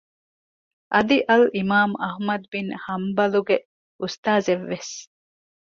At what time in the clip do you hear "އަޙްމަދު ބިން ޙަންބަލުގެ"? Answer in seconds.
2.01-3.57